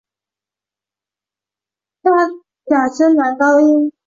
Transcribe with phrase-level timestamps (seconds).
[2.65, 3.91] 假声男高音。